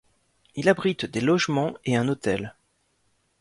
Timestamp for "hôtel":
2.07-2.55